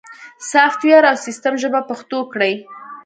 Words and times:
سافت 0.51 0.79
ویر 0.85 1.03
او 1.11 1.15
سیستم 1.25 1.53
ژبه 1.61 1.81
پښتو 1.89 2.19
کړئ 2.33 2.53